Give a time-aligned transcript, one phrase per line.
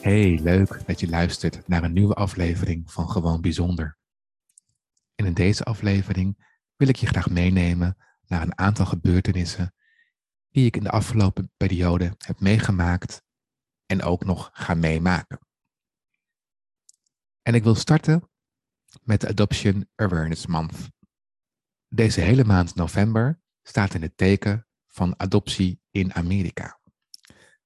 [0.00, 3.98] Hey, leuk dat je luistert naar een nieuwe aflevering van Gewoon Bijzonder.
[5.14, 9.74] En in deze aflevering wil ik je graag meenemen naar een aantal gebeurtenissen
[10.50, 13.22] die ik in de afgelopen periode heb meegemaakt
[13.86, 15.38] en ook nog ga meemaken.
[17.42, 18.30] En ik wil starten
[19.02, 20.88] met de Adoption Awareness Month.
[21.88, 26.79] Deze hele maand november staat in het teken van adoptie in Amerika.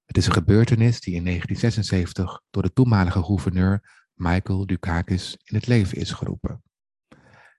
[0.04, 5.66] Het is een gebeurtenis die in 1976 door de toenmalige gouverneur Michael Dukakis in het
[5.66, 6.62] leven is geroepen.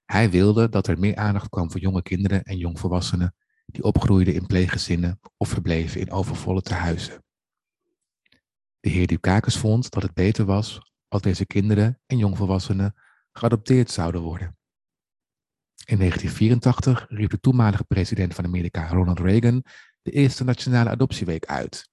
[0.05, 3.35] Hij wilde dat er meer aandacht kwam voor jonge kinderen en jongvolwassenen
[3.65, 7.23] die opgroeiden in pleeggezinnen of verbleven in overvolle tehuizen.
[8.79, 12.95] De heer Dukakis vond dat het beter was als deze kinderen en jongvolwassenen
[13.31, 14.57] geadopteerd zouden worden.
[15.85, 19.63] In 1984 riep de toenmalige president van Amerika Ronald Reagan
[20.01, 21.89] de eerste nationale adoptieweek uit.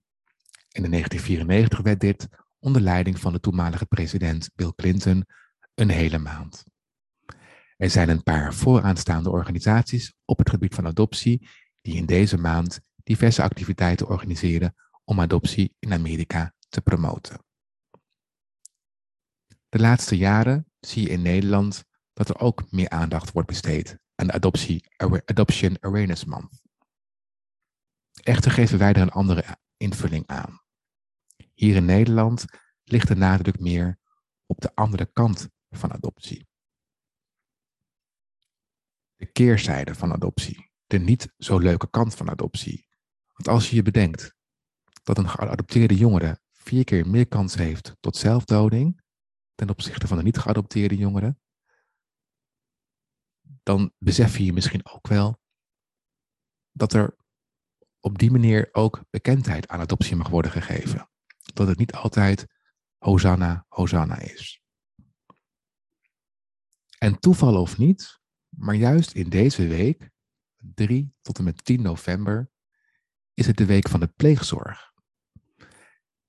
[0.72, 2.28] En in 1994 werd dit
[2.58, 5.26] onder leiding van de toenmalige president Bill Clinton
[5.74, 6.64] een hele maand.
[7.76, 11.48] Er zijn een paar vooraanstaande organisaties op het gebied van adoptie
[11.80, 17.44] die in deze maand diverse activiteiten organiseren om adoptie in Amerika te promoten.
[19.68, 24.26] De laatste jaren zie je in Nederland dat er ook meer aandacht wordt besteed aan
[24.26, 24.84] de Adoptie,
[25.24, 26.61] Adoption Awareness Month.
[28.20, 30.60] Echter geven wij er een andere invulling aan.
[31.54, 32.44] Hier in Nederland
[32.84, 33.98] ligt de nadruk meer
[34.46, 36.46] op de andere kant van adoptie.
[39.16, 42.88] De keerzijde van adoptie, de niet zo leuke kant van adoptie.
[43.32, 44.34] Want als je je bedenkt
[45.02, 49.02] dat een geadopteerde jongere vier keer meer kans heeft tot zelfdoding
[49.54, 51.40] ten opzichte van de niet geadopteerde jongeren,
[53.62, 55.40] dan besef je je misschien ook wel
[56.72, 57.16] dat er
[58.02, 61.10] op die manier ook bekendheid aan adoptie mag worden gegeven.
[61.54, 62.46] Dat het niet altijd
[62.98, 64.62] Hosanna, Hosanna is.
[66.98, 70.10] En toeval of niet, maar juist in deze week,
[70.56, 72.50] 3 tot en met 10 november,
[73.34, 74.92] is het de week van de pleegzorg.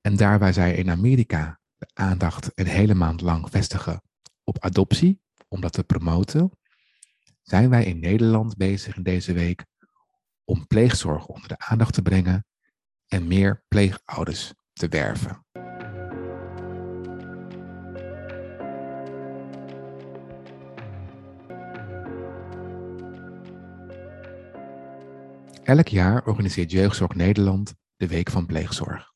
[0.01, 4.01] En daar waar zij in Amerika de aandacht een hele maand lang vestigen
[4.43, 6.51] op adoptie, om dat te promoten,
[7.41, 9.65] zijn wij in Nederland bezig in deze week
[10.45, 12.45] om pleegzorg onder de aandacht te brengen
[13.07, 15.45] en meer pleegouders te werven.
[25.63, 29.13] Elk jaar organiseert Jeugdzorg Nederland de Week van Pleegzorg.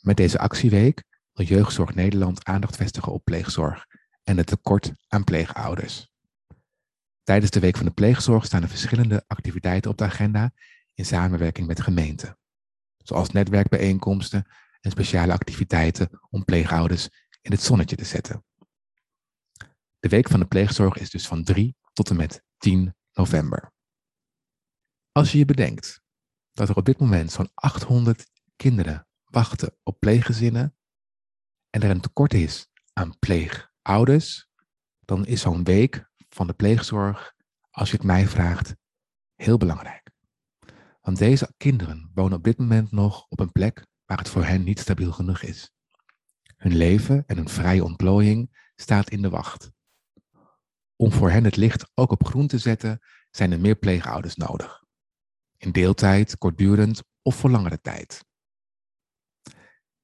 [0.00, 3.86] Met deze actieweek wil Jeugdzorg Nederland aandacht vestigen op pleegzorg
[4.24, 6.10] en het tekort aan pleegouders.
[7.28, 10.52] Tijdens de Week van de Pleegzorg staan er verschillende activiteiten op de agenda
[10.94, 12.38] in samenwerking met gemeenten,
[12.96, 14.46] zoals netwerkbijeenkomsten
[14.80, 17.08] en speciale activiteiten om pleegouders
[17.40, 18.44] in het zonnetje te zetten.
[19.98, 23.72] De Week van de Pleegzorg is dus van 3 tot en met 10 november.
[25.12, 26.00] Als je je bedenkt
[26.52, 30.76] dat er op dit moment zo'n 800 kinderen wachten op pleeggezinnen
[31.70, 34.48] en er een tekort is aan pleegouders,
[35.04, 37.34] dan is zo'n week van de pleegzorg,
[37.70, 38.74] als je het mij vraagt,
[39.34, 40.10] heel belangrijk.
[41.00, 44.64] Want deze kinderen wonen op dit moment nog op een plek waar het voor hen
[44.64, 45.70] niet stabiel genoeg is.
[46.56, 49.70] Hun leven en hun vrije ontplooiing staat in de wacht.
[50.96, 53.00] Om voor hen het licht ook op groen te zetten,
[53.30, 54.84] zijn er meer pleegouders nodig.
[55.56, 58.24] In deeltijd, kortdurend of voor langere tijd.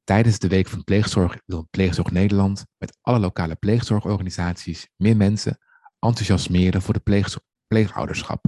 [0.05, 5.59] Tijdens de Week van Pleegzorg wil Pleegzorg Nederland met alle lokale pleegzorgorganisaties meer mensen
[6.05, 7.31] enthousiasmeren voor de
[7.67, 8.47] pleegouderschap,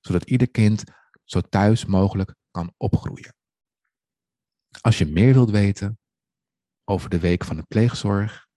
[0.00, 0.84] zodat ieder kind
[1.24, 3.34] zo thuis mogelijk kan opgroeien.
[4.80, 5.98] Als je meer wilt weten
[6.84, 8.48] over de week van de pleegzorg,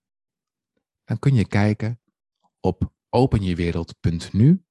[1.03, 2.01] dan kun je kijken
[2.59, 4.65] op openjewereld.nu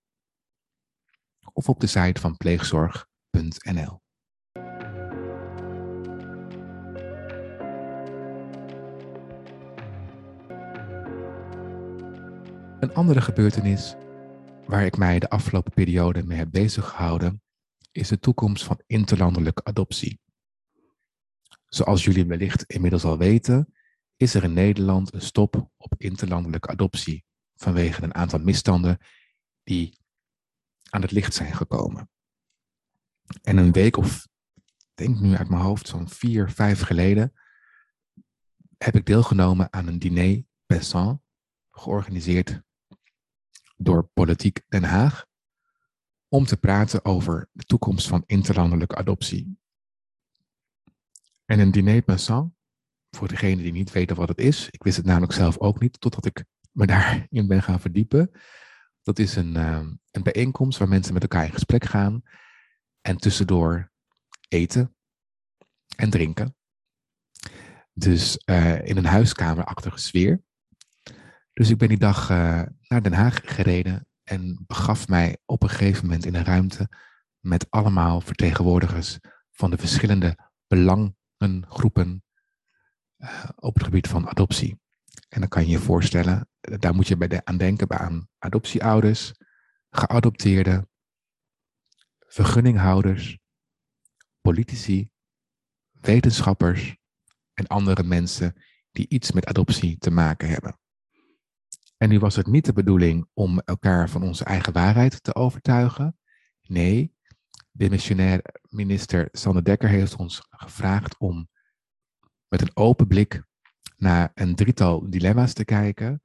[1.52, 4.03] of op de site van pleegzorg.nl.
[12.84, 13.94] Een andere gebeurtenis
[14.66, 17.42] waar ik mij de afgelopen periode mee heb bezig gehouden,
[17.92, 20.20] is de toekomst van interlandelijke adoptie.
[21.66, 23.74] Zoals jullie wellicht inmiddels al weten,
[24.16, 28.98] is er in Nederland een stop op interlandelijke adoptie vanwege een aantal misstanden
[29.62, 29.98] die
[30.90, 32.10] aan het licht zijn gekomen.
[33.42, 34.28] En een week of,
[34.94, 37.32] denk nu uit mijn hoofd, zo'n vier, vijf geleden,
[38.78, 41.20] heb ik deelgenomen aan een diner pensant,
[41.70, 42.63] georganiseerd
[43.76, 45.26] door Politiek Den Haag,
[46.28, 49.58] om te praten over de toekomst van interlandelijke adoptie.
[51.44, 52.54] En een diner pensant,
[53.10, 56.00] voor degene die niet weten wat het is, ik wist het namelijk zelf ook niet,
[56.00, 58.30] totdat ik me daarin ben gaan verdiepen.
[59.02, 62.22] Dat is een, uh, een bijeenkomst waar mensen met elkaar in gesprek gaan
[63.00, 63.92] en tussendoor
[64.48, 64.96] eten
[65.96, 66.56] en drinken.
[67.92, 70.42] Dus uh, in een huiskamerachtige sfeer.
[71.54, 75.68] Dus ik ben die dag uh, naar Den Haag gereden en begaf mij op een
[75.68, 76.88] gegeven moment in een ruimte
[77.40, 79.18] met allemaal vertegenwoordigers
[79.50, 82.24] van de verschillende belangengroepen
[83.18, 84.80] uh, op het gebied van adoptie.
[85.28, 88.28] En dan kan je je voorstellen, daar moet je bij de, aan denken bij aan
[88.38, 89.32] adoptieouders,
[89.90, 90.88] geadopteerden,
[92.18, 93.38] vergunninghouders,
[94.40, 95.10] politici,
[95.90, 96.96] wetenschappers
[97.52, 100.78] en andere mensen die iets met adoptie te maken hebben.
[101.96, 106.18] En nu was het niet de bedoeling om elkaar van onze eigen waarheid te overtuigen.
[106.62, 107.14] Nee,
[107.70, 111.48] de missionair minister Sander Dekker heeft ons gevraagd om
[112.48, 113.42] met een open blik
[113.96, 116.22] naar een drietal dilemma's te kijken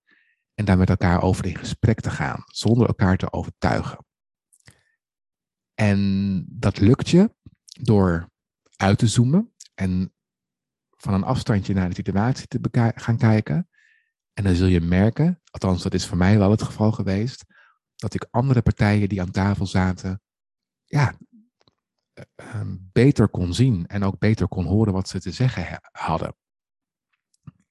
[0.54, 4.06] en daar met elkaar over in gesprek te gaan, zonder elkaar te overtuigen.
[5.74, 7.36] En dat lukt je
[7.82, 8.30] door
[8.76, 10.14] uit te zoomen en
[10.90, 13.69] van een afstandje naar de situatie te gaan kijken.
[14.40, 17.46] En dan zul je merken, althans dat is voor mij wel het geval geweest,
[17.96, 20.22] dat ik andere partijen die aan tafel zaten,
[20.86, 21.18] ja,
[22.14, 26.36] eh, ehm, beter kon zien en ook beter kon horen wat ze te zeggen hadden.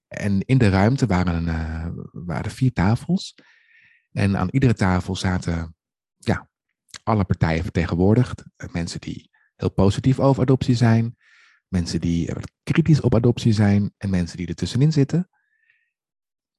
[0.09, 3.35] En in de ruimte waren, uh, waren vier tafels.
[4.11, 5.77] En aan iedere tafel zaten
[6.17, 6.49] ja,
[7.03, 8.45] alle partijen vertegenwoordigd.
[8.73, 11.17] Mensen die heel positief over adoptie zijn,
[11.69, 12.33] mensen die
[12.63, 15.29] kritisch op adoptie zijn en mensen die er tussenin zitten.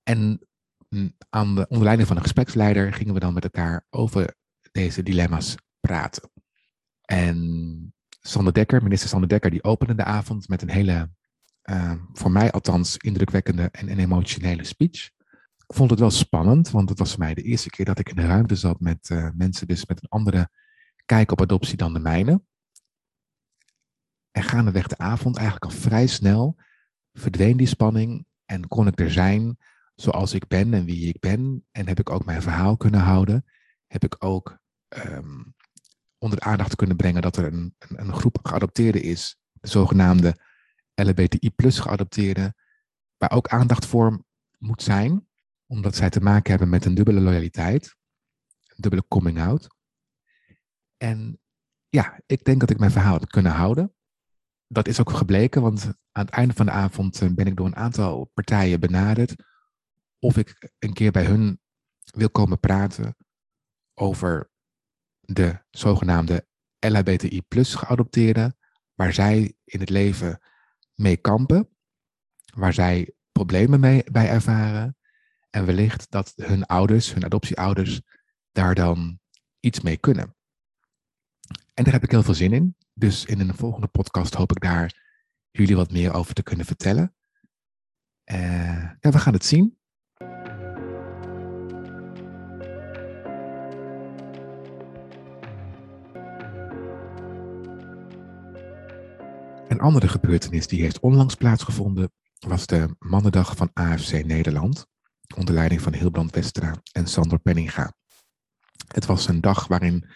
[0.10, 0.40] En
[0.90, 4.36] mm, aan de, onder leiding van een gespreksleider gingen we dan met elkaar over
[4.72, 6.32] deze dilemma's praten.
[7.02, 11.10] En Sander Dekker, minister Sander Dekker, die opende de avond met een hele,
[11.64, 15.06] uh, voor mij althans, indrukwekkende en, en emotionele speech.
[15.68, 18.10] Ik vond het wel spannend, want het was voor mij de eerste keer dat ik
[18.10, 20.50] in de ruimte zat met uh, mensen dus met een andere
[21.06, 22.42] kijk op adoptie dan de mijne.
[24.32, 26.56] En gaandeweg de avond, eigenlijk al vrij snel,
[27.14, 29.58] verdween die spanning en kon ik er zijn
[30.02, 31.66] zoals ik ben en wie ik ben.
[31.72, 33.46] En heb ik ook mijn verhaal kunnen houden.
[33.88, 34.60] Heb ik ook
[35.08, 35.56] um,
[36.18, 40.36] onder de aandacht kunnen brengen dat er een, een, een groep geadopteerden is, de zogenaamde
[40.94, 42.56] LBTI plus geadopteerden,
[43.18, 44.26] waar ook aandacht voor
[44.58, 45.28] moet zijn,
[45.66, 47.96] omdat zij te maken hebben met een dubbele loyaliteit,
[48.68, 49.68] een dubbele coming out.
[50.98, 51.40] En
[51.90, 53.94] ja, ik denk dat ik mijn verhaal heb kunnen houden.
[54.68, 57.66] Dat is ook gebleken, want aan het einde van de avond eh, ben ik door
[57.66, 59.36] een aantal partijen benaderd
[60.20, 61.62] of ik een keer bij hun
[62.04, 63.16] wil komen praten
[63.94, 64.52] over
[65.20, 66.48] de zogenaamde
[66.80, 68.58] LHBTI plus geadopteerden,
[68.94, 70.42] waar zij in het leven
[70.94, 71.70] mee kampen,
[72.54, 74.98] waar zij problemen mee, bij ervaren
[75.50, 78.02] en wellicht dat hun ouders, hun adoptieouders,
[78.52, 79.20] daar dan
[79.60, 80.36] iets mee kunnen.
[81.74, 82.76] En daar heb ik heel veel zin in.
[82.94, 85.08] Dus in een volgende podcast hoop ik daar
[85.52, 87.16] jullie wat meer over te kunnen vertellen.
[88.24, 89.79] Ja, we gaan het zien.
[99.70, 104.88] Een andere gebeurtenis die heeft onlangs plaatsgevonden was de Mannendag van AFC Nederland,
[105.36, 107.94] onder leiding van Hilbrand Westra en Sander Penninga.
[108.88, 110.10] Het was een dag waarin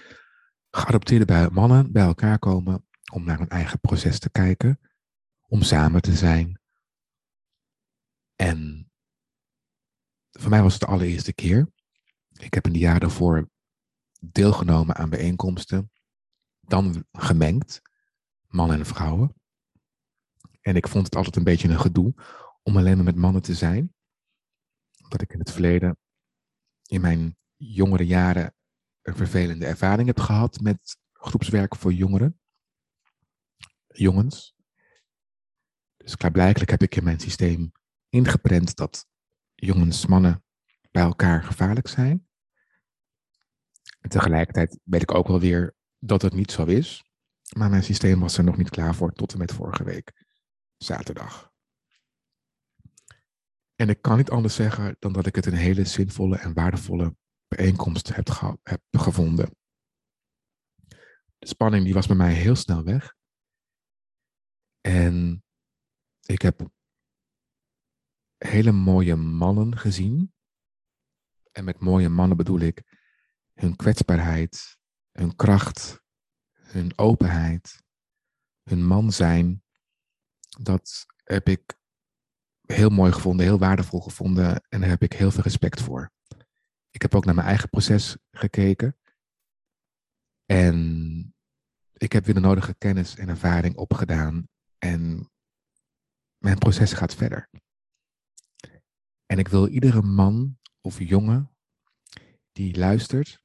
[0.69, 4.79] geadopteerde mannen bij elkaar komen om naar hun eigen proces te kijken,
[5.47, 6.59] om samen te zijn.
[8.35, 8.91] En
[10.31, 11.67] voor mij was het de allereerste keer.
[12.31, 13.49] Ik heb in de jaren daarvoor
[14.19, 15.91] deelgenomen aan bijeenkomsten,
[16.59, 17.81] dan gemengd,
[18.47, 19.41] mannen en vrouwen.
[20.63, 22.13] En ik vond het altijd een beetje een gedoe
[22.61, 23.93] om alleen maar met mannen te zijn.
[25.03, 25.97] Omdat ik in het verleden,
[26.85, 28.55] in mijn jongere jaren,
[29.01, 32.39] een vervelende ervaring heb gehad met groepswerk voor jongeren.
[33.87, 34.55] Jongens.
[35.97, 37.71] Dus klaarblijkelijk heb ik in mijn systeem
[38.09, 39.05] ingeprent dat
[39.53, 40.43] jongens, mannen
[40.91, 42.27] bij elkaar gevaarlijk zijn.
[43.99, 47.03] En tegelijkertijd weet ik ook wel weer dat het niet zo is.
[47.57, 50.11] Maar mijn systeem was er nog niet klaar voor tot en met vorige week
[50.83, 51.51] zaterdag.
[53.75, 57.15] En ik kan niet anders zeggen dan dat ik het een hele zinvolle en waardevolle
[57.47, 58.27] bijeenkomst heb,
[58.63, 59.55] heb gevonden.
[61.37, 63.15] De spanning die was bij mij heel snel weg.
[64.81, 65.43] En
[66.21, 66.69] ik heb
[68.37, 70.33] hele mooie mannen gezien.
[71.51, 72.83] En met mooie mannen bedoel ik
[73.53, 74.77] hun kwetsbaarheid,
[75.11, 76.01] hun kracht,
[76.51, 77.83] hun openheid,
[78.63, 79.62] hun man zijn.
[80.59, 81.77] Dat heb ik
[82.65, 86.11] heel mooi gevonden, heel waardevol gevonden en daar heb ik heel veel respect voor.
[86.89, 88.97] Ik heb ook naar mijn eigen proces gekeken.
[90.45, 91.35] En
[91.93, 94.47] ik heb weer de nodige kennis en ervaring opgedaan.
[94.77, 95.31] En
[96.37, 97.49] mijn proces gaat verder.
[99.25, 101.55] En ik wil iedere man of jongen
[102.51, 103.41] die luistert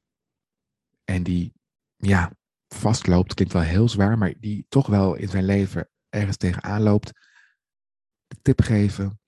[1.03, 1.53] en die,
[1.95, 2.31] ja,
[2.67, 7.11] vastloopt, klinkt wel heel zwaar, maar die toch wel in zijn leven ergens tegenaan loopt,
[8.27, 9.19] de tip geven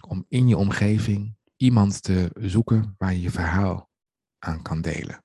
[0.00, 3.90] om in je omgeving iemand te zoeken waar je je verhaal
[4.38, 5.24] aan kan delen.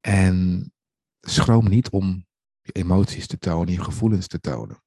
[0.00, 0.72] En
[1.20, 2.26] schroom niet om
[2.60, 4.82] je emoties te tonen, je gevoelens te tonen.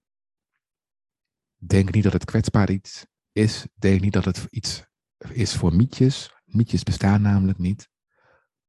[1.56, 3.68] Denk niet dat het kwetsbaar iets is.
[3.74, 4.86] Denk niet dat het iets
[5.30, 6.34] is voor mietjes.
[6.46, 7.90] Mietjes bestaan namelijk niet.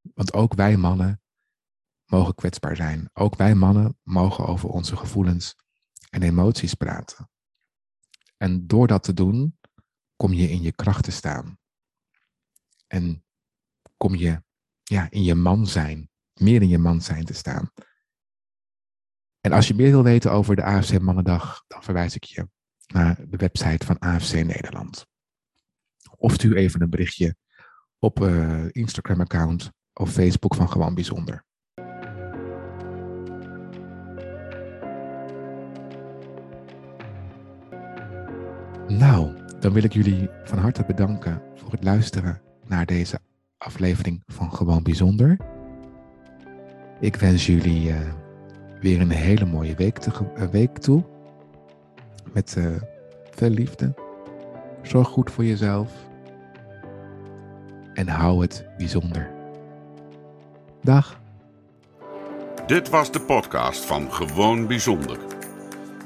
[0.00, 1.20] Want ook wij mannen
[2.04, 3.10] mogen kwetsbaar zijn.
[3.12, 5.54] Ook wij mannen mogen over onze gevoelens
[6.16, 7.30] en emoties praten.
[8.36, 9.58] En door dat te doen,
[10.16, 11.58] kom je in je kracht te staan.
[12.86, 13.24] En
[13.96, 14.42] kom je
[14.82, 17.70] ja, in je man zijn, meer in je man zijn te staan.
[19.40, 22.48] En als je meer wil weten over de AFC Mannendag, dan verwijs ik je
[22.86, 25.06] naar de website van AFC Nederland.
[26.16, 27.36] Of stuur even een berichtje
[27.98, 31.44] op uh, Instagram-account of Facebook van Gewoon Bijzonder.
[38.98, 43.18] Nou, dan wil ik jullie van harte bedanken voor het luisteren naar deze
[43.58, 45.36] aflevering van Gewoon Bijzonder.
[47.00, 47.96] Ik wens jullie uh,
[48.80, 51.04] weer een hele mooie week, te, uh, week toe.
[52.32, 52.66] Met uh,
[53.30, 53.94] veel liefde.
[54.82, 55.92] Zorg goed voor jezelf.
[57.94, 59.30] En hou het bijzonder.
[60.82, 61.20] Dag.
[62.66, 65.35] Dit was de podcast van Gewoon Bijzonder.